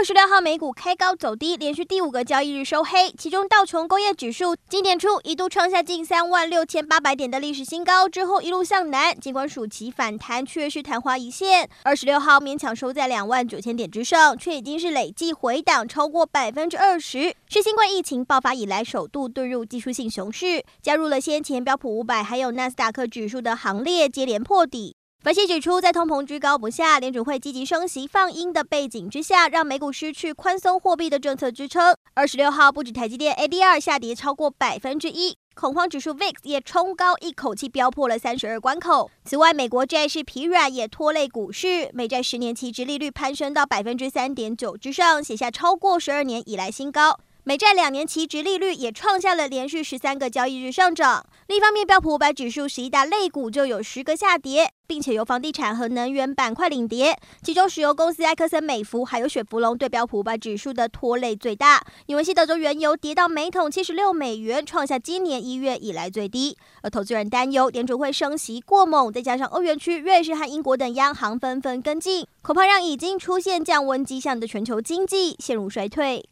[0.00, 3.12] 二十六号美股开高走低，连续第五个交易日收黑。
[3.18, 9.14] 其中道琼工业指数今年初一度创下近三万六千八百点的历史新高，之后一路向南。
[9.14, 24.96] 尽管暑期反弹却是昙花一现，二十六号勉强收在两万九千点之上，却已经是累计回档超过百分之二十，是新冠疫情爆发以来首度遁入技术性熊市，加入了先前标普五百还有纳斯达克指数的行列，接连破底。
[25.22, 31.94] 分析指出，在通膨居高不下、联准会积极升息放鹰的背景之下，让美股失去宽松货币的政策支撑。
[32.14, 39.10] 二十六号，不止台积电 ADR 下跌超过百分之一，恐慌指数 VIX 也冲高，一口气飙破了三十二关口。
[39.22, 47.20] 此外，美国债市疲软也拖累股市，美债十年期殖利率攀升到百分之三点九之上，写下超过十二年以来新高。
[47.42, 51.24] 美债两年期殖利率也创下了连续十三个交易日上涨。
[51.46, 57.18] 另一方面，标普五百指数十一大类股就有十个下跌，并且由房地产和能源板块领跌。
[57.42, 61.82] 其中，石油公司埃克森美孚还有雪佛龙对标普五百指数的拖累最大。
[62.04, 66.54] 因为西德州原油跌到每桶七十六美元，创下今年一月以来最低。
[66.82, 76.22] 而投资人担忧联准会升息过猛，再加上欧元区、瑞士和英国等央行纷纷跟进，恐怕让已经出现降温迹象的全球经济陷入衰退。